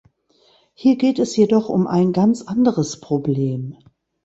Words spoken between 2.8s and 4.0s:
Problem.